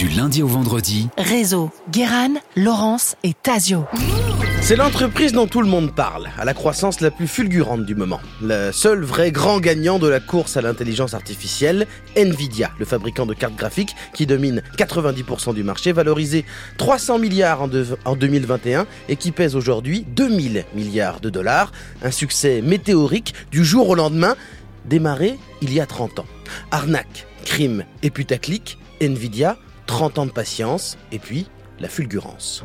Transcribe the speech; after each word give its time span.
Du 0.00 0.08
lundi 0.08 0.42
au 0.42 0.46
vendredi. 0.46 1.10
Réseau, 1.18 1.70
Guéran, 1.90 2.30
Laurence 2.56 3.16
et 3.22 3.34
Tazio. 3.34 3.84
C'est 4.62 4.76
l'entreprise 4.76 5.32
dont 5.32 5.46
tout 5.46 5.60
le 5.60 5.68
monde 5.68 5.94
parle, 5.94 6.30
à 6.38 6.46
la 6.46 6.54
croissance 6.54 7.02
la 7.02 7.10
plus 7.10 7.28
fulgurante 7.28 7.84
du 7.84 7.94
moment. 7.94 8.18
Le 8.40 8.72
seul 8.72 9.02
vrai 9.02 9.30
grand 9.30 9.60
gagnant 9.60 9.98
de 9.98 10.08
la 10.08 10.18
course 10.18 10.56
à 10.56 10.62
l'intelligence 10.62 11.12
artificielle, 11.12 11.86
Nvidia, 12.16 12.70
le 12.78 12.86
fabricant 12.86 13.26
de 13.26 13.34
cartes 13.34 13.56
graphiques 13.56 13.94
qui 14.14 14.24
domine 14.24 14.62
90% 14.78 15.52
du 15.52 15.64
marché, 15.64 15.92
valorisé 15.92 16.46
300 16.78 17.18
milliards 17.18 17.60
en, 17.60 17.68
en 18.06 18.16
2021 18.16 18.86
et 19.10 19.16
qui 19.16 19.32
pèse 19.32 19.54
aujourd'hui 19.54 20.06
2000 20.08 20.64
milliards 20.74 21.20
de 21.20 21.28
dollars. 21.28 21.72
Un 22.02 22.10
succès 22.10 22.62
météorique 22.62 23.34
du 23.50 23.66
jour 23.66 23.90
au 23.90 23.94
lendemain, 23.94 24.34
démarré 24.86 25.38
il 25.60 25.74
y 25.74 25.78
a 25.78 25.84
30 25.84 26.20
ans. 26.20 26.26
Arnaque, 26.70 27.26
crime 27.44 27.84
et 28.02 28.08
putaclic, 28.08 28.78
Nvidia, 29.02 29.58
30 29.90 30.18
ans 30.20 30.26
de 30.26 30.30
patience 30.30 30.96
et 31.10 31.18
puis 31.18 31.48
la 31.80 31.88
fulgurance. 31.88 32.62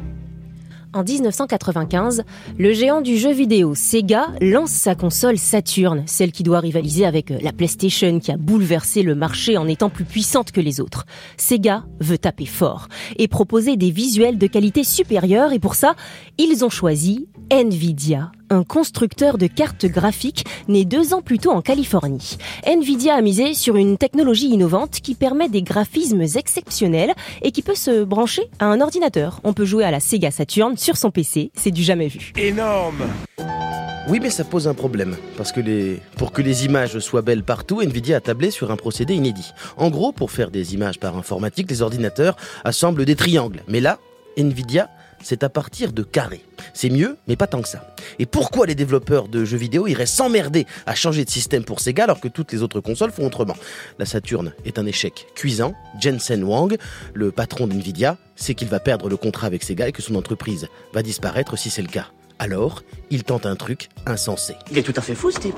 En 0.94 1.04
1995, 1.04 2.24
le 2.58 2.72
géant 2.72 3.02
du 3.02 3.18
jeu 3.18 3.34
vidéo 3.34 3.74
Sega 3.74 4.28
lance 4.42 4.70
sa 4.70 4.94
console 4.94 5.40
Saturn, 5.40 6.04
celle 6.06 6.32
qui 6.32 6.44
doit 6.44 6.60
rivaliser 6.60 7.04
avec 7.04 7.32
euh, 7.32 7.40
la 7.42 7.52
PlayStation 7.52 8.20
qui 8.20 8.32
a 8.32 8.38
bouleversé 8.38 9.02
le 9.02 9.16
marché 9.16 9.58
en 9.58 9.68
étant 9.68 9.90
plus 9.90 10.06
puissante 10.06 10.52
que 10.52 10.62
les 10.62 10.80
autres. 10.80 11.08
Sega 11.36 11.84
veut 12.00 12.20
taper 12.20 12.46
fort 12.46 12.88
et 13.18 13.28
proposer 13.28 13.76
des 13.76 13.90
visuels 13.90 14.38
de 14.38 14.48
qualité 14.48 14.84
supérieure 14.84 15.52
et 15.52 15.60
pour 15.60 15.74
ça, 15.74 15.96
ils 16.38 16.64
ont 16.64 16.70
choisi 16.70 17.28
Nvidia, 17.52 18.32
un 18.50 18.64
constructeur 18.64 19.38
de 19.38 19.48
cartes 19.48 19.86
graphiques 19.86 20.46
né 20.68 20.84
deux 20.84 21.14
ans 21.14 21.22
plus 21.22 21.38
tôt 21.38 21.52
en 21.52 21.62
Californie. 21.62 22.38
Nvidia 22.66 23.16
a 23.16 23.22
misé 23.22 23.54
sur 23.54 23.76
une 23.76 23.98
technologie 23.98 24.50
innovante 24.50 25.00
qui 25.02 25.16
permet 25.16 25.48
des 25.48 25.62
graphismes 25.62 26.22
exceptionnels 26.22 27.14
et 27.44 27.52
qui 27.52 27.62
peut 27.62 27.76
se 27.76 28.04
brancher 28.04 28.50
à 28.60 28.66
un 28.66 28.82
ordinateur. 28.82 29.42
On 29.44 29.54
peut 29.54 29.66
jouer 29.66 29.84
à 29.84 29.92
la 29.92 30.00
Sega 30.00 30.32
Saturn 30.32 30.76
sur 30.78 30.98
son 30.98 31.12
PC, 31.12 31.52
c'est 31.56 31.72
du 31.72 31.84
jamais 31.84 32.08
vu. 32.08 32.34
Énorme 32.38 33.06
oui, 34.08 34.20
mais 34.22 34.30
ça 34.30 34.44
pose 34.44 34.68
un 34.68 34.76
problème, 34.76 35.18
parce 35.36 35.52
que 35.52 35.60
les... 35.60 36.00
pour 36.18 36.32
que 36.32 36.44
les 36.44 36.64
images 36.64 37.00
soient 37.00 37.24
belles 37.24 37.42
partout, 37.42 37.82
Nvidia 37.82 38.18
a 38.18 38.20
tablé 38.20 38.52
sur 38.52 38.70
un 38.70 38.76
procédé 38.76 39.16
inédit. 39.16 39.52
En 39.78 39.90
gros, 39.90 40.12
pour 40.12 40.30
faire 40.30 40.52
des 40.52 40.76
images 40.76 41.00
par 41.00 41.18
informatique, 41.18 41.72
les 41.72 41.82
ordinateurs 41.82 42.36
assemblent 42.64 43.04
des 43.04 43.16
triangles. 43.16 43.64
Mais 43.68 43.80
là, 43.80 43.98
Nvidia 44.38 44.90
c'est 45.22 45.44
à 45.44 45.50
partir 45.50 45.92
de 45.92 46.04
carrés. 46.04 46.44
C'est 46.74 46.90
mieux, 46.90 47.18
mais 47.28 47.36
pas 47.36 47.48
tant 47.48 47.62
que 47.62 47.68
ça. 47.68 47.96
Et 48.20 48.26
pourquoi 48.26 48.66
les 48.66 48.76
développeurs 48.76 49.28
de 49.28 49.46
jeux 49.46 49.58
vidéo 49.58 49.88
iraient 49.88 50.06
s'emmerder 50.06 50.66
à 50.86 50.96
changer 50.96 51.26
de 51.26 51.30
système 51.30 51.64
pour 51.64 51.80
Sega 51.80 52.04
alors 52.04 52.20
que 52.20 52.28
toutes 52.28 52.52
les 52.52 52.62
autres 52.62 52.80
consoles 52.80 53.12
font 53.12 53.26
autrement? 53.26 53.58
La 54.00 54.06
Saturn 54.06 54.54
est 54.66 54.80
un 54.80 54.86
échec 54.86 55.28
cuisant. 55.36 55.74
Jensen 56.00 56.44
Wang, 56.44 56.78
le 57.14 57.32
patron 57.32 57.68
d'NVIDIA, 57.68 58.18
sait 58.36 58.56
qu'il 58.56 58.68
va 58.68 58.80
perdre 58.80 59.10
le 59.10 59.18
contrat 59.18 59.48
avec 59.48 59.64
Sega 59.64 59.88
et 59.88 59.92
que 59.92 60.02
son 60.02 60.16
entreprise 60.16 60.68
va 60.94 61.02
disparaître 61.02 61.58
si 61.58 61.70
c'est 61.70 61.82
le 61.82 61.88
cas. 61.88 62.08
Alors, 62.40 62.82
il 63.12 63.24
tente 63.24 63.46
un 63.46 63.56
truc 63.56 63.90
insensé. 64.06 64.56
Il 64.70 64.78
est 64.78 64.84
tout 64.84 64.94
à 64.96 65.02
fait 65.02 65.16
fou, 65.16 65.32
ce 65.32 65.40
type. 65.40 65.56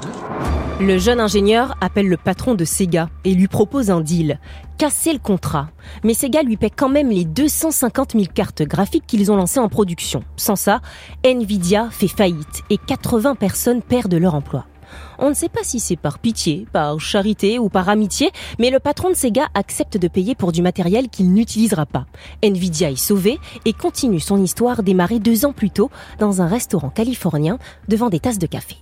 Le 0.80 1.00
jeune 1.00 1.20
ingénieur 1.20 1.76
appelle 1.82 2.08
le 2.08 2.18
patron 2.18 2.54
de 2.54 2.64
Sega 2.64 3.10
et 3.24 3.34
lui 3.34 3.48
propose 3.48 3.90
un 3.90 4.00
deal. 4.00 4.40
Casser 4.78 5.12
le 5.12 5.18
contrat. 5.18 5.70
Mais 6.04 6.14
Sega 6.14 6.44
lui 6.44 6.56
paie 6.56 6.70
quand 6.70 6.90
même 6.90 7.10
les 7.10 7.26
250 7.26 8.12
000 8.12 8.26
cartes 8.32 8.62
graphiques 8.62 9.08
qu'ils 9.08 9.32
ont 9.32 9.36
lancées 9.36 9.60
en 9.60 9.70
production. 9.70 10.24
Sans 10.36 10.56
ça, 10.56 10.82
Nvidia 11.26 11.90
fait 11.90 12.08
faillite 12.08 12.64
et 12.70 12.78
80 12.78 13.34
personnes 13.36 13.82
perdent 13.82 14.14
leur 14.14 14.36
emploi. 14.36 14.66
On 15.20 15.30
ne 15.30 15.34
sait 15.34 15.50
pas 15.50 15.64
si 15.64 15.80
c'est 15.80 15.96
par 15.96 16.20
pitié, 16.20 16.68
par 16.72 17.00
charité 17.00 17.60
ou 17.60 17.70
par 17.70 17.90
amitié, 17.90 18.32
mais 18.60 18.70
le 18.70 18.80
patron 18.80 19.10
de 19.10 19.16
Sega 19.16 19.48
accepte 19.54 19.98
de 19.98 20.08
payer 20.08 20.36
pour 20.36 20.52
du 20.52 20.62
matériel 20.62 21.10
qu'il 21.10 21.34
n'utilisera 21.34 21.86
pas. 21.86 22.06
Nvidia 22.44 22.92
est 22.92 22.96
sauvé 22.96 23.40
et 23.66 23.74
continue 23.74 24.20
son 24.20 24.42
histoire 24.42 24.84
démarrée 24.84 25.20
deux 25.20 25.46
ans 25.46 25.54
plus 25.54 25.72
tôt 25.72 25.90
dans 26.20 26.42
un 26.42 26.48
restaurant 26.48 26.90
californien 26.90 27.58
devant 27.88 28.10
des 28.10 28.20
tasses 28.20 28.40
de 28.40 28.48
café. 28.48 28.78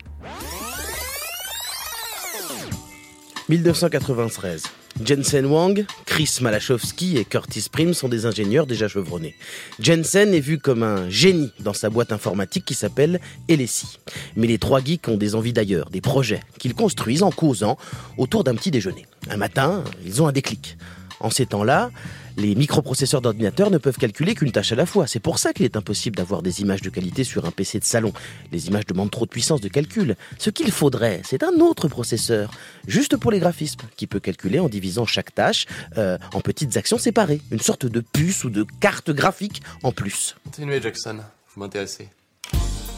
1993. 3.49 4.85
Jensen 5.04 5.45
Wang, 5.45 5.86
Chris 6.06 6.38
Malachowski 6.42 7.17
et 7.17 7.26
Curtis 7.26 7.67
Prim 7.70 7.94
sont 7.94 8.08
des 8.08 8.26
ingénieurs 8.26 8.66
déjà 8.66 8.88
chevronnés. 8.88 9.36
Jensen 9.80 10.33
est 10.33 10.39
vu 10.39 10.58
comme 10.58 10.83
un 10.83 11.10
génie 11.10 11.52
dans 11.60 11.73
sa 11.73 11.89
boîte 11.89 12.14
informatique 12.14 12.64
qui 12.64 12.76
s'appelle 12.76 13.20
LSI. 13.50 14.00
Mais 14.38 14.48
les 14.48 14.58
trois 14.58 14.82
geeks 14.82 15.08
ont 15.10 15.17
des 15.17 15.36
envies 15.36 15.52
d'ailleurs, 15.52 15.89
des 15.89 16.00
projets 16.00 16.39
qu'ils 16.60 16.73
construisent 16.73 17.23
en 17.23 17.32
causant 17.32 17.78
autour 18.17 18.45
d'un 18.45 18.55
petit 18.55 18.72
déjeuner. 18.72 19.05
Un 19.30 19.38
matin, 19.38 19.84
ils 20.05 20.22
ont 20.22 20.28
un 20.28 20.32
déclic. 20.32 20.78
En 21.20 21.30
ces 21.30 21.45
temps-là, 21.45 21.92
les 22.38 22.56
microprocesseurs 22.56 23.22
d'ordinateur 23.22 23.72
ne 23.72 23.78
peuvent 23.78 23.98
calculer 23.98 24.36
qu'une 24.36 24.52
tâche 24.52 24.72
à 24.72 24.76
la 24.76 24.86
fois. 24.86 25.08
C'est 25.08 25.20
pour 25.20 25.40
ça 25.40 25.54
qu'il 25.54 25.66
est 25.66 25.76
impossible 25.76 26.16
d'avoir 26.16 26.42
des 26.42 26.62
images 26.62 26.82
de 26.82 26.90
qualité 26.90 27.23
sur 27.23 27.46
un 27.46 27.52
PC 27.52 27.80
de 27.80 27.86
salon. 27.86 28.14
Les 28.52 28.68
images 28.68 28.86
demandent 28.86 29.12
trop 29.12 29.26
de 29.26 29.30
puissance 29.30 29.62
de 29.62 29.68
calcul. 29.68 30.16
Ce 30.38 30.50
qu'il 30.50 30.72
faudrait, 30.72 31.22
c'est 31.23 31.44
un 31.44 31.60
autre 31.60 31.88
processeur, 31.88 32.52
juste 32.88 33.18
pour 33.18 33.32
les 33.32 33.40
graphismes, 33.40 33.82
qui 33.96 34.08
peut 34.08 34.20
calculer 34.20 34.60
en 34.60 34.70
divisant 34.70 35.06
chaque 35.06 35.34
tâche 35.34 35.66
euh, 35.98 36.18
en 36.34 36.42
petites 36.42 36.78
actions 36.78 36.98
séparées. 36.98 37.42
Une 37.52 37.60
sorte 37.60 37.86
de 37.86 38.00
puce 38.00 38.44
ou 38.44 38.50
de 38.50 38.66
carte 38.80 39.12
graphique 39.12 39.62
en 39.84 39.92
plus. 39.92 40.36
Continuez 40.44 40.82
Jackson, 40.82 41.20
vous 41.54 41.62
m'intéressez. 41.62 42.10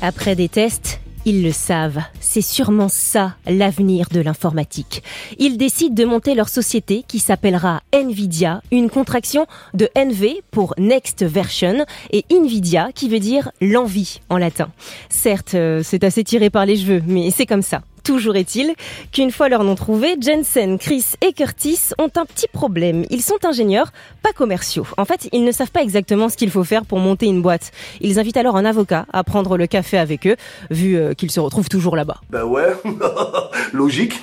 Après 0.01 0.35
des 0.35 0.49
tests, 0.49 0.99
ils 1.27 1.43
le 1.43 1.51
savent, 1.51 2.01
c'est 2.21 2.41
sûrement 2.41 2.87
ça 2.87 3.35
l'avenir 3.45 4.07
de 4.09 4.21
l'informatique. 4.21 5.03
Ils 5.39 5.57
décident 5.57 5.93
de 5.93 6.05
monter 6.05 6.35
leur 6.35 6.47
société 6.47 7.03
qui 7.05 7.19
s'appellera 7.19 7.81
Nvidia, 7.91 8.61
une 8.71 8.89
contraction 8.89 9.45
de 9.73 9.89
NV 9.93 10.41
pour 10.51 10.73
Next 10.77 11.25
Version 11.25 11.85
et 12.11 12.23
Nvidia 12.31 12.91
qui 12.95 13.09
veut 13.09 13.19
dire 13.19 13.51
l'envie 13.59 14.21
en 14.29 14.37
latin. 14.37 14.69
Certes, 15.09 15.55
euh, 15.55 15.81
c'est 15.83 16.05
assez 16.05 16.23
tiré 16.23 16.49
par 16.49 16.65
les 16.65 16.77
cheveux, 16.77 17.03
mais 17.05 17.29
c'est 17.29 17.45
comme 17.45 17.61
ça. 17.61 17.81
Toujours 18.07 18.37
est-il 18.37 18.73
qu'une 19.11 19.31
fois 19.31 19.49
leur 19.49 19.65
nom 19.65 19.75
trouvé, 19.75 20.15
Jensen, 20.21 20.79
Chris 20.79 21.03
et 21.19 21.33
Curtis 21.33 21.89
ont 21.97 22.09
un 22.15 22.25
petit 22.25 22.47
problème. 22.47 23.03
Ils 23.09 23.21
sont 23.21 23.35
ingénieurs, 23.43 23.91
pas 24.23 24.31
commerciaux. 24.31 24.87
En 24.95 25.03
fait, 25.03 25.27
ils 25.33 25.43
ne 25.43 25.51
savent 25.51 25.71
pas 25.71 25.81
exactement 25.81 26.29
ce 26.29 26.37
qu'il 26.37 26.49
faut 26.49 26.63
faire 26.63 26.85
pour 26.85 26.99
monter 26.99 27.25
une 27.25 27.41
boîte. 27.41 27.73
Ils 27.99 28.17
invitent 28.17 28.37
alors 28.37 28.55
un 28.55 28.63
avocat 28.63 29.07
à 29.11 29.25
prendre 29.25 29.57
le 29.57 29.67
café 29.67 29.97
avec 29.97 30.25
eux, 30.25 30.37
vu 30.71 30.95
euh, 30.95 31.15
qu'ils 31.15 31.31
se 31.31 31.41
retrouvent 31.41 31.67
toujours 31.67 31.97
là-bas. 31.97 32.21
Bah 32.29 32.45
ouais, 32.45 32.77
logique. 33.73 34.13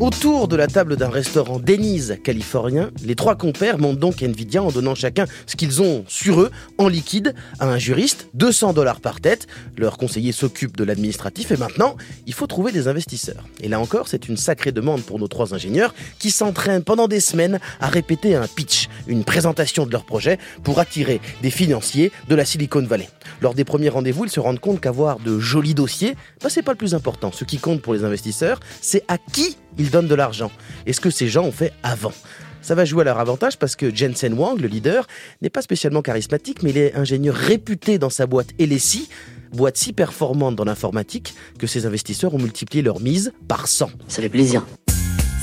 Autour 0.00 0.48
de 0.48 0.56
la 0.56 0.66
table 0.66 0.96
d'un 0.96 1.10
restaurant 1.10 1.58
Denise 1.58 2.16
californien, 2.24 2.90
les 3.04 3.14
trois 3.14 3.34
compères 3.34 3.76
montent 3.76 3.98
donc 3.98 4.22
Nvidia 4.22 4.62
en 4.62 4.70
donnant 4.70 4.94
chacun 4.94 5.26
ce 5.44 5.56
qu'ils 5.56 5.82
ont 5.82 6.06
sur 6.08 6.40
eux 6.40 6.50
en 6.78 6.88
liquide 6.88 7.34
à 7.58 7.68
un 7.68 7.76
juriste, 7.76 8.30
200 8.32 8.72
dollars 8.72 9.02
par 9.02 9.20
tête. 9.20 9.46
Leur 9.76 9.98
conseiller 9.98 10.32
s'occupe 10.32 10.74
de 10.78 10.84
l'administratif 10.84 11.50
et 11.50 11.58
maintenant, 11.58 11.98
il 12.26 12.32
faut 12.32 12.46
trouver 12.46 12.72
des 12.72 12.88
investisseurs. 12.88 13.44
Et 13.60 13.68
là 13.68 13.78
encore, 13.78 14.08
c'est 14.08 14.26
une 14.26 14.38
sacrée 14.38 14.72
demande 14.72 15.02
pour 15.02 15.18
nos 15.18 15.28
trois 15.28 15.52
ingénieurs 15.52 15.94
qui 16.18 16.30
s'entraînent 16.30 16.82
pendant 16.82 17.06
des 17.06 17.20
semaines 17.20 17.60
à 17.78 17.88
répéter 17.88 18.34
un 18.34 18.46
pitch, 18.46 18.88
une 19.06 19.24
présentation 19.24 19.84
de 19.84 19.92
leur 19.92 20.06
projet 20.06 20.38
pour 20.64 20.78
attirer 20.78 21.20
des 21.42 21.50
financiers 21.50 22.10
de 22.26 22.34
la 22.34 22.46
Silicon 22.46 22.86
Valley. 22.86 23.10
Lors 23.42 23.52
des 23.52 23.64
premiers 23.64 23.90
rendez-vous, 23.90 24.24
ils 24.24 24.30
se 24.30 24.40
rendent 24.40 24.60
compte 24.60 24.80
qu'avoir 24.80 25.18
de 25.18 25.38
jolis 25.38 25.74
dossiers, 25.74 26.16
bah, 26.42 26.48
c'est 26.48 26.62
pas 26.62 26.72
le 26.72 26.78
plus 26.78 26.94
important. 26.94 27.32
Ce 27.32 27.44
qui 27.44 27.58
compte 27.58 27.82
pour 27.82 27.92
les 27.92 28.02
investisseurs, 28.02 28.60
c'est 28.80 29.04
à 29.06 29.18
qui 29.18 29.58
ils 29.78 29.89
donnent 29.90 30.08
de 30.08 30.14
l'argent. 30.14 30.50
Et 30.86 30.92
ce 30.92 31.00
que 31.00 31.10
ces 31.10 31.28
gens 31.28 31.44
ont 31.44 31.52
fait 31.52 31.72
avant. 31.82 32.12
Ça 32.62 32.74
va 32.74 32.84
jouer 32.84 33.02
à 33.02 33.04
leur 33.04 33.18
avantage 33.18 33.58
parce 33.58 33.74
que 33.76 33.94
Jensen 33.94 34.34
Wang, 34.34 34.60
le 34.60 34.68
leader, 34.68 35.06
n'est 35.40 35.50
pas 35.50 35.62
spécialement 35.62 36.02
charismatique, 36.02 36.62
mais 36.62 36.70
il 36.70 36.78
est 36.78 36.94
ingénieur 36.94 37.34
réputé 37.34 37.98
dans 37.98 38.10
sa 38.10 38.26
boîte 38.26 38.48
LSI, 38.58 39.08
boîte 39.52 39.76
si 39.76 39.92
performante 39.92 40.56
dans 40.56 40.64
l'informatique 40.64 41.34
que 41.58 41.66
ses 41.66 41.86
investisseurs 41.86 42.34
ont 42.34 42.38
multiplié 42.38 42.82
leur 42.82 43.00
mise 43.00 43.32
par 43.48 43.66
100. 43.66 43.90
Ça 44.08 44.22
fait 44.22 44.28
plaisir. 44.28 44.64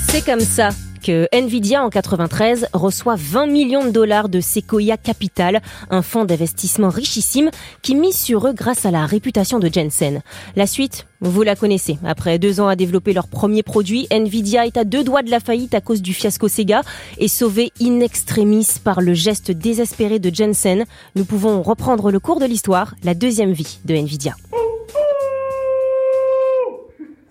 C'est 0.08 0.24
comme 0.24 0.40
ça 0.40 0.70
Nvidia 1.06 1.84
en 1.84 1.90
93 1.90 2.68
reçoit 2.72 3.16
20 3.16 3.46
millions 3.46 3.84
de 3.84 3.90
dollars 3.90 4.28
de 4.28 4.40
Sequoia 4.40 4.96
Capital, 4.96 5.62
un 5.90 6.02
fonds 6.02 6.24
d'investissement 6.24 6.88
richissime 6.88 7.50
qui 7.82 7.94
mise 7.94 8.16
sur 8.16 8.46
eux 8.46 8.52
grâce 8.52 8.84
à 8.86 8.90
la 8.90 9.06
réputation 9.06 9.58
de 9.58 9.68
Jensen. 9.72 10.22
La 10.56 10.66
suite, 10.66 11.06
vous 11.20 11.42
la 11.42 11.56
connaissez. 11.56 11.98
Après 12.04 12.38
deux 12.38 12.60
ans 12.60 12.68
à 12.68 12.76
développer 12.76 13.12
leur 13.12 13.28
premier 13.28 13.62
produit, 13.62 14.06
Nvidia 14.10 14.66
est 14.66 14.76
à 14.76 14.84
deux 14.84 15.04
doigts 15.04 15.22
de 15.22 15.30
la 15.30 15.40
faillite 15.40 15.74
à 15.74 15.80
cause 15.80 16.02
du 16.02 16.14
fiasco 16.14 16.48
Sega 16.48 16.82
et 17.18 17.28
sauvé 17.28 17.72
in 17.80 18.00
extremis 18.00 18.66
par 18.82 19.00
le 19.00 19.14
geste 19.14 19.50
désespéré 19.50 20.18
de 20.18 20.34
Jensen. 20.34 20.84
Nous 21.14 21.24
pouvons 21.24 21.62
reprendre 21.62 22.10
le 22.10 22.20
cours 22.20 22.40
de 22.40 22.46
l'histoire, 22.46 22.94
la 23.04 23.14
deuxième 23.14 23.52
vie 23.52 23.78
de 23.84 23.94
Nvidia. 23.94 24.34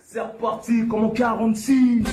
C'est 0.09 0.21
reparti 0.21 0.87
comme 0.87 1.05
en 1.05 1.09
46 1.09 2.03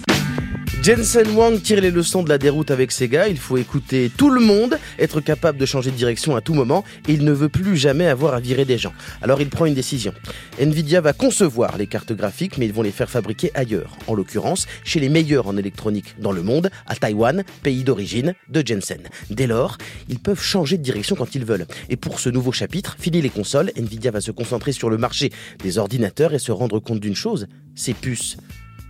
Jensen 0.84 1.30
Wang 1.34 1.62
tire 1.62 1.80
les 1.80 1.90
leçons 1.90 2.22
de 2.22 2.28
la 2.28 2.36
déroute 2.36 2.70
avec 2.70 2.92
Sega. 2.92 3.26
Il 3.28 3.38
faut 3.38 3.56
écouter 3.56 4.10
tout 4.14 4.28
le 4.28 4.42
monde, 4.42 4.78
être 4.98 5.22
capable 5.22 5.56
de 5.56 5.64
changer 5.64 5.90
de 5.90 5.96
direction 5.96 6.36
à 6.36 6.42
tout 6.42 6.52
moment 6.52 6.84
et 7.08 7.14
il 7.14 7.24
ne 7.24 7.32
veut 7.32 7.48
plus 7.48 7.78
jamais 7.78 8.06
avoir 8.06 8.34
à 8.34 8.40
virer 8.40 8.66
des 8.66 8.76
gens. 8.76 8.92
Alors 9.22 9.40
il 9.40 9.48
prend 9.48 9.64
une 9.64 9.72
décision. 9.72 10.12
Nvidia 10.60 11.00
va 11.00 11.14
concevoir 11.14 11.78
les 11.78 11.86
cartes 11.86 12.12
graphiques 12.12 12.58
mais 12.58 12.66
ils 12.66 12.72
vont 12.74 12.82
les 12.82 12.90
faire 12.90 13.08
fabriquer 13.08 13.50
ailleurs. 13.54 13.96
En 14.08 14.14
l'occurrence, 14.14 14.66
chez 14.84 15.00
les 15.00 15.08
meilleurs 15.08 15.48
en 15.48 15.56
électronique 15.56 16.16
dans 16.18 16.32
le 16.32 16.42
monde, 16.42 16.68
à 16.86 16.96
Taïwan, 16.96 17.44
pays 17.62 17.82
d'origine 17.82 18.34
de 18.50 18.62
Jensen. 18.62 19.00
Dès 19.30 19.46
lors, 19.46 19.78
ils 20.10 20.18
peuvent 20.18 20.42
changer 20.42 20.76
de 20.76 20.82
direction 20.82 21.16
quand 21.16 21.34
ils 21.34 21.46
veulent. 21.46 21.66
Et 21.88 21.96
pour 21.96 22.20
ce 22.20 22.28
nouveau 22.28 22.52
chapitre, 22.52 22.98
fini 23.00 23.22
les 23.22 23.30
consoles, 23.30 23.72
Nvidia 23.74 24.10
va 24.10 24.20
se 24.20 24.32
concentrer 24.32 24.72
sur 24.72 24.90
le 24.90 24.98
marché 24.98 25.32
des 25.62 25.78
ordinateurs 25.78 26.34
et 26.34 26.38
se 26.38 26.52
rendre 26.52 26.78
compte 26.78 27.00
d'une 27.00 27.16
chose, 27.16 27.46
ces 27.74 27.94
puces 27.94 28.36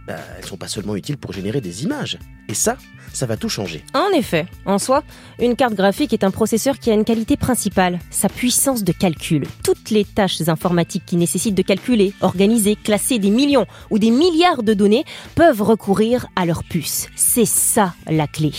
bah, 0.07 0.17
elles 0.37 0.45
sont 0.45 0.57
pas 0.57 0.69
seulement 0.69 0.97
utiles 0.97 1.17
pour 1.17 1.33
générer 1.33 1.61
des 1.61 1.85
images. 1.85 2.19
Et 2.49 2.55
ça, 2.55 2.77
ça 3.15 3.27
va 3.27 3.37
tout 3.37 3.49
changer. 3.49 3.83
En 3.95 4.15
effet, 4.15 4.47
en 4.67 4.79
soi, 4.79 5.03
une 5.39 5.57
carte 5.57 5.75
graphique 5.75 6.13
est 6.13 6.25
un 6.25 6.31
processeur 6.31 6.79
qui 6.79 6.91
a 6.91 6.95
une 6.95 7.05
qualité 7.05 7.37
principale, 7.37 7.99
sa 8.11 8.29
puissance 8.29 8.85
de 8.85 8.93
calcul. 8.93 9.47
Toutes 9.63 9.91
les 9.91 10.05
tâches 10.05 10.47
informatiques 10.49 11.05
qui 11.07 11.17
nécessitent 11.17 11.55
de 11.55 11.63
calculer, 11.63 12.13
organiser, 12.21 12.77
classer 12.77 13.19
des 13.19 13.31
millions 13.31 13.67
ou 13.91 13.99
des 13.99 14.11
milliards 14.11 14.63
de 14.63 14.75
données 14.75 15.05
peuvent 15.37 15.63
recourir 15.63 16.27
à 16.37 16.45
leur 16.45 16.65
puce. 16.65 17.09
C'est 17.17 17.47
ça 17.47 17.95
la 18.11 18.27
clé. 18.27 18.53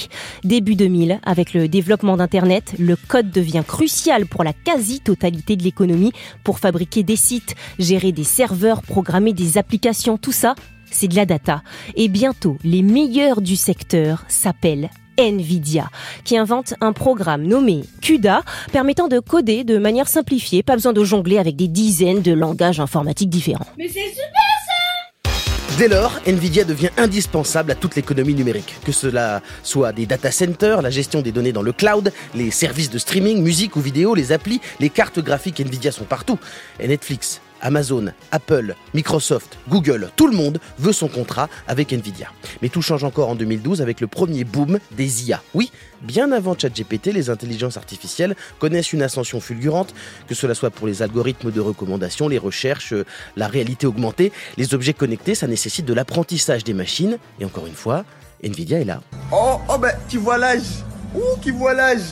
Début 0.43 0.75
2000, 0.75 1.19
avec 1.23 1.53
le 1.53 1.67
développement 1.67 2.17
d'Internet, 2.17 2.73
le 2.79 2.95
code 2.95 3.29
devient 3.29 3.63
crucial 3.67 4.25
pour 4.25 4.43
la 4.43 4.53
quasi-totalité 4.53 5.57
de 5.57 5.63
l'économie 5.63 6.13
pour 6.43 6.59
fabriquer 6.59 7.03
des 7.03 7.15
sites, 7.15 7.55
gérer 7.77 8.11
des 8.11 8.23
serveurs, 8.23 8.81
programmer 8.81 9.33
des 9.33 9.57
applications, 9.57 10.17
tout 10.17 10.31
ça 10.31 10.55
c'est 10.95 11.07
de 11.07 11.15
la 11.15 11.25
data. 11.25 11.61
Et 11.95 12.07
bientôt, 12.07 12.57
les 12.63 12.81
meilleurs 12.81 13.41
du 13.41 13.55
secteur 13.55 14.23
s'appellent 14.27 14.89
Nvidia, 15.17 15.89
qui 16.23 16.37
invente 16.37 16.73
un 16.81 16.93
programme 16.93 17.43
nommé 17.43 17.83
CUDA, 18.01 18.43
permettant 18.71 19.07
de 19.07 19.19
coder 19.19 19.63
de 19.63 19.77
manière 19.77 20.07
simplifiée, 20.07 20.63
pas 20.63 20.75
besoin 20.75 20.93
de 20.93 21.03
jongler 21.03 21.37
avec 21.37 21.55
des 21.55 21.67
dizaines 21.67 22.21
de 22.21 22.33
langages 22.33 22.79
informatiques 22.79 23.29
différents. 23.29 23.67
Mais 23.77 23.87
c'est 23.87 24.09
super 24.09 24.45
ça 24.65 25.77
Dès 25.77 25.89
lors, 25.89 26.17
Nvidia 26.25 26.63
devient 26.63 26.91
indispensable 26.97 27.71
à 27.71 27.75
toute 27.75 27.95
l'économie 27.95 28.33
numérique, 28.33 28.75
que 28.85 28.93
cela 28.93 29.41
soit 29.63 29.91
des 29.91 30.05
data 30.05 30.31
centers, 30.31 30.81
la 30.81 30.89
gestion 30.89 31.21
des 31.21 31.33
données 31.33 31.51
dans 31.51 31.61
le 31.61 31.73
cloud, 31.73 32.13
les 32.33 32.51
services 32.51 32.89
de 32.89 32.97
streaming, 32.97 33.41
musique 33.41 33.75
ou 33.75 33.81
vidéo, 33.81 34.15
les 34.15 34.31
applis, 34.31 34.61
les 34.79 34.89
cartes 34.89 35.19
graphiques 35.19 35.59
Nvidia 35.59 35.91
sont 35.91 36.05
partout. 36.05 36.39
Et 36.79 36.87
Netflix, 36.87 37.41
Amazon, 37.61 38.07
Apple, 38.31 38.75
Microsoft, 38.93 39.57
Google, 39.69 40.09
tout 40.15 40.27
le 40.27 40.35
monde 40.35 40.59
veut 40.79 40.93
son 40.93 41.07
contrat 41.07 41.49
avec 41.67 41.93
Nvidia. 41.93 42.29
Mais 42.61 42.69
tout 42.69 42.81
change 42.81 43.03
encore 43.03 43.29
en 43.29 43.35
2012 43.35 43.81
avec 43.81 44.01
le 44.01 44.07
premier 44.07 44.43
boom 44.43 44.79
des 44.91 45.29
IA. 45.29 45.41
Oui, 45.53 45.71
bien 46.01 46.31
avant 46.31 46.57
ChatGPT, 46.57 47.07
les 47.07 47.29
intelligences 47.29 47.77
artificielles 47.77 48.35
connaissent 48.59 48.93
une 48.93 49.01
ascension 49.01 49.39
fulgurante, 49.39 49.93
que 50.27 50.35
cela 50.35 50.55
soit 50.55 50.69
pour 50.69 50.87
les 50.87 51.01
algorithmes 51.01 51.51
de 51.51 51.61
recommandation, 51.61 52.27
les 52.27 52.37
recherches, 52.37 52.93
euh, 52.93 53.05
la 53.35 53.47
réalité 53.47 53.87
augmentée, 53.87 54.31
les 54.57 54.73
objets 54.73 54.93
connectés, 54.93 55.35
ça 55.35 55.47
nécessite 55.47 55.85
de 55.85 55.93
l'apprentissage 55.93 56.63
des 56.63 56.73
machines. 56.73 57.17
Et 57.39 57.45
encore 57.45 57.67
une 57.67 57.75
fois, 57.75 58.05
Nvidia 58.43 58.79
est 58.79 58.85
là. 58.85 59.01
Oh, 59.31 59.59
oh 59.69 59.77
ben, 59.77 59.93
qui 60.07 60.17
voit 60.17 60.37
l'âge 60.37 60.83
Ouh, 61.15 61.39
qui 61.41 61.51
voit 61.51 61.73
l'âge 61.73 62.09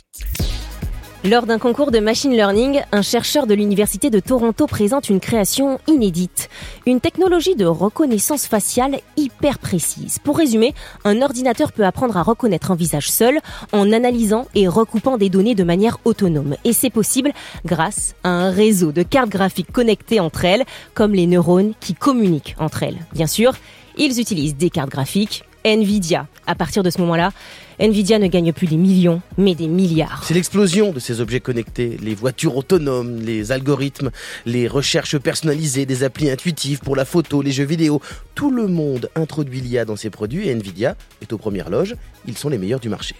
lors 1.24 1.46
d'un 1.46 1.58
concours 1.58 1.90
de 1.90 2.00
machine 2.00 2.32
learning, 2.32 2.82
un 2.92 3.00
chercheur 3.00 3.46
de 3.46 3.54
l'Université 3.54 4.10
de 4.10 4.20
Toronto 4.20 4.66
présente 4.66 5.08
une 5.08 5.20
création 5.20 5.80
inédite, 5.86 6.50
une 6.86 7.00
technologie 7.00 7.56
de 7.56 7.64
reconnaissance 7.64 8.46
faciale 8.46 9.00
hyper 9.16 9.58
précise. 9.58 10.18
Pour 10.18 10.36
résumer, 10.36 10.74
un 11.04 11.22
ordinateur 11.22 11.72
peut 11.72 11.86
apprendre 11.86 12.18
à 12.18 12.22
reconnaître 12.22 12.70
un 12.70 12.74
visage 12.74 13.10
seul 13.10 13.40
en 13.72 13.90
analysant 13.90 14.46
et 14.54 14.68
recoupant 14.68 15.16
des 15.16 15.30
données 15.30 15.54
de 15.54 15.64
manière 15.64 15.96
autonome. 16.04 16.56
Et 16.64 16.74
c'est 16.74 16.90
possible 16.90 17.32
grâce 17.64 18.14
à 18.22 18.28
un 18.28 18.50
réseau 18.50 18.92
de 18.92 19.02
cartes 19.02 19.30
graphiques 19.30 19.72
connectées 19.72 20.20
entre 20.20 20.44
elles, 20.44 20.64
comme 20.92 21.14
les 21.14 21.26
neurones 21.26 21.72
qui 21.80 21.94
communiquent 21.94 22.54
entre 22.58 22.82
elles. 22.82 22.98
Bien 23.14 23.26
sûr, 23.26 23.54
ils 23.96 24.20
utilisent 24.20 24.56
des 24.56 24.68
cartes 24.68 24.90
graphiques 24.90 25.44
Nvidia. 25.64 26.26
À 26.46 26.54
partir 26.54 26.82
de 26.82 26.90
ce 26.90 27.00
moment-là, 27.00 27.32
Nvidia 27.78 28.18
ne 28.18 28.28
gagne 28.28 28.52
plus 28.52 28.66
des 28.66 28.76
millions, 28.76 29.20
mais 29.36 29.54
des 29.54 29.68
milliards. 29.68 30.22
C'est 30.24 30.34
l'explosion 30.34 30.92
de 30.92 31.00
ces 31.00 31.20
objets 31.20 31.40
connectés, 31.40 31.96
les 32.02 32.14
voitures 32.14 32.56
autonomes, 32.56 33.20
les 33.20 33.52
algorithmes, 33.52 34.10
les 34.46 34.68
recherches 34.68 35.18
personnalisées, 35.18 35.86
des 35.86 36.04
applis 36.04 36.30
intuitives 36.30 36.80
pour 36.80 36.96
la 36.96 37.04
photo, 37.04 37.42
les 37.42 37.52
jeux 37.52 37.64
vidéo. 37.64 38.00
Tout 38.34 38.50
le 38.50 38.66
monde 38.66 39.10
introduit 39.16 39.60
l'IA 39.60 39.84
dans 39.84 39.96
ses 39.96 40.10
produits 40.10 40.48
et 40.48 40.54
Nvidia 40.54 40.96
est 41.22 41.32
aux 41.32 41.38
premières 41.38 41.70
loges. 41.70 41.96
Ils 42.26 42.38
sont 42.38 42.48
les 42.48 42.58
meilleurs 42.58 42.80
du 42.80 42.88
marché. 42.88 43.14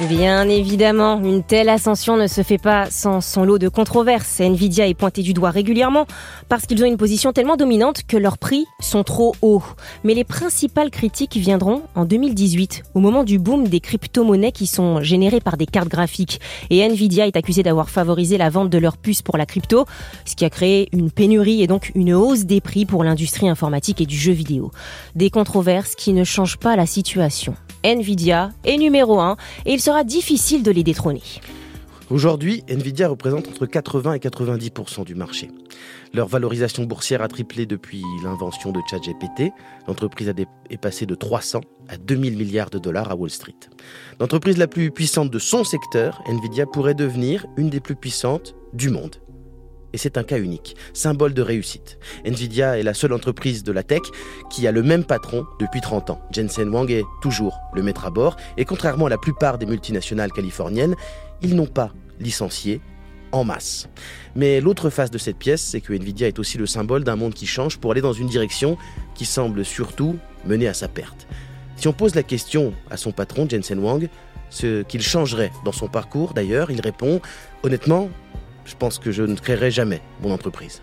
Bien 0.00 0.46
évidemment, 0.46 1.22
une 1.22 1.42
telle 1.42 1.70
ascension 1.70 2.18
ne 2.18 2.26
se 2.26 2.42
fait 2.42 2.58
pas 2.58 2.90
sans 2.90 3.22
son 3.22 3.44
lot 3.44 3.58
de 3.58 3.70
controverses. 3.70 4.40
Nvidia 4.40 4.86
est 4.86 4.92
pointé 4.92 5.22
du 5.22 5.32
doigt 5.32 5.48
régulièrement 5.48 6.04
parce 6.50 6.66
qu'ils 6.66 6.84
ont 6.84 6.86
une 6.86 6.98
position 6.98 7.32
tellement 7.32 7.56
dominante 7.56 8.02
que 8.06 8.18
leurs 8.18 8.36
prix 8.36 8.66
sont 8.78 9.04
trop 9.04 9.34
hauts. 9.40 9.62
Mais 10.04 10.12
les 10.12 10.24
principales 10.24 10.90
critiques 10.90 11.38
viendront 11.38 11.80
en 11.94 12.04
2018, 12.04 12.82
au 12.92 13.00
moment 13.00 13.24
du 13.24 13.38
boom 13.38 13.68
des 13.68 13.80
crypto-monnaies 13.80 14.52
qui 14.52 14.66
sont 14.66 15.00
générées 15.00 15.40
par 15.40 15.56
des 15.56 15.64
cartes 15.64 15.88
graphiques. 15.88 16.42
Et 16.68 16.80
Nvidia 16.80 17.26
est 17.26 17.36
accusé 17.36 17.62
d'avoir 17.62 17.88
favorisé 17.88 18.36
la 18.36 18.50
vente 18.50 18.68
de 18.68 18.76
leurs 18.76 18.98
puces 18.98 19.22
pour 19.22 19.38
la 19.38 19.46
crypto, 19.46 19.86
ce 20.26 20.36
qui 20.36 20.44
a 20.44 20.50
créé 20.50 20.90
une 20.92 21.10
pénurie 21.10 21.62
et 21.62 21.66
donc 21.66 21.92
une 21.94 22.12
hausse 22.12 22.44
des 22.44 22.60
prix 22.60 22.84
pour 22.84 23.02
l'industrie 23.02 23.48
informatique 23.48 24.02
et 24.02 24.06
du 24.06 24.18
jeu 24.18 24.32
vidéo. 24.32 24.72
Des 25.14 25.30
controverses 25.30 25.94
qui 25.94 26.12
ne 26.12 26.22
changent 26.22 26.58
pas 26.58 26.76
la 26.76 26.84
situation. 26.84 27.54
Nvidia 27.86 28.50
est 28.64 28.78
numéro 28.78 29.20
1 29.20 29.36
et 29.64 29.78
sera 29.86 30.02
difficile 30.02 30.64
de 30.64 30.72
les 30.72 30.82
détrôner. 30.82 31.22
Aujourd'hui, 32.10 32.64
Nvidia 32.68 33.08
représente 33.08 33.46
entre 33.46 33.66
80 33.66 34.14
et 34.14 34.18
90% 34.18 35.04
du 35.04 35.14
marché. 35.14 35.48
Leur 36.12 36.26
valorisation 36.26 36.82
boursière 36.82 37.22
a 37.22 37.28
triplé 37.28 37.66
depuis 37.66 38.02
l'invention 38.24 38.72
de 38.72 38.80
ChatGPT. 38.90 39.52
L'entreprise 39.86 40.32
est 40.70 40.76
passée 40.76 41.06
de 41.06 41.14
300 41.14 41.60
à 41.88 41.98
2000 41.98 42.36
milliards 42.36 42.70
de 42.70 42.80
dollars 42.80 43.12
à 43.12 43.14
Wall 43.14 43.30
Street. 43.30 43.54
L'entreprise 44.18 44.58
la 44.58 44.66
plus 44.66 44.90
puissante 44.90 45.30
de 45.30 45.38
son 45.38 45.62
secteur, 45.62 46.20
Nvidia 46.26 46.66
pourrait 46.66 46.94
devenir 46.94 47.46
une 47.56 47.70
des 47.70 47.78
plus 47.78 47.94
puissantes 47.94 48.56
du 48.72 48.90
monde. 48.90 49.14
Et 49.92 49.98
c'est 49.98 50.18
un 50.18 50.24
cas 50.24 50.38
unique, 50.38 50.76
symbole 50.92 51.34
de 51.34 51.42
réussite. 51.42 51.98
Nvidia 52.24 52.78
est 52.78 52.82
la 52.82 52.94
seule 52.94 53.12
entreprise 53.12 53.62
de 53.62 53.72
la 53.72 53.82
tech 53.82 54.02
qui 54.50 54.66
a 54.66 54.72
le 54.72 54.82
même 54.82 55.04
patron 55.04 55.46
depuis 55.58 55.80
30 55.80 56.10
ans. 56.10 56.20
Jensen 56.32 56.68
Wang 56.68 56.90
est 56.90 57.04
toujours 57.22 57.58
le 57.74 57.82
maître 57.82 58.04
à 58.04 58.10
bord, 58.10 58.36
et 58.56 58.64
contrairement 58.64 59.06
à 59.06 59.10
la 59.10 59.18
plupart 59.18 59.58
des 59.58 59.66
multinationales 59.66 60.32
californiennes, 60.32 60.96
ils 61.42 61.54
n'ont 61.54 61.66
pas 61.66 61.92
licencié 62.20 62.80
en 63.32 63.44
masse. 63.44 63.88
Mais 64.34 64.60
l'autre 64.60 64.90
face 64.90 65.10
de 65.10 65.18
cette 65.18 65.36
pièce, 65.36 65.62
c'est 65.62 65.80
que 65.80 65.92
Nvidia 65.92 66.28
est 66.28 66.38
aussi 66.38 66.58
le 66.58 66.66
symbole 66.66 67.04
d'un 67.04 67.16
monde 67.16 67.34
qui 67.34 67.46
change 67.46 67.78
pour 67.78 67.92
aller 67.92 68.00
dans 68.00 68.12
une 68.12 68.28
direction 68.28 68.76
qui 69.14 69.24
semble 69.24 69.64
surtout 69.64 70.16
mener 70.44 70.68
à 70.68 70.74
sa 70.74 70.88
perte. 70.88 71.26
Si 71.76 71.88
on 71.88 71.92
pose 71.92 72.14
la 72.14 72.22
question 72.22 72.72
à 72.90 72.96
son 72.96 73.12
patron, 73.12 73.46
Jensen 73.48 73.78
Wang, 73.78 74.08
ce 74.50 74.82
qu'il 74.82 75.02
changerait 75.02 75.52
dans 75.64 75.72
son 75.72 75.88
parcours, 75.88 76.32
d'ailleurs, 76.32 76.70
il 76.70 76.80
répond 76.80 77.20
Honnêtement, 77.62 78.10
je 78.66 78.74
pense 78.76 78.98
que 78.98 79.12
je 79.12 79.22
ne 79.22 79.34
créerai 79.34 79.70
jamais 79.70 80.02
mon 80.20 80.32
entreprise. 80.32 80.82